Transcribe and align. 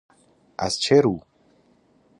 ازچه 0.65 1.01
رو 1.01 1.19